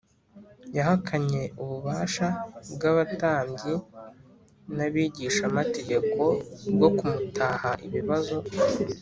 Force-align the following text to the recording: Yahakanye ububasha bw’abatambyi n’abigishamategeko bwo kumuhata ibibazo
Yahakanye 0.77 1.41
ububasha 1.61 2.27
bw’abatambyi 2.73 3.73
n’abigishamategeko 4.75 6.23
bwo 6.73 6.89
kumuhata 6.97 7.69
ibibazo 7.87 8.37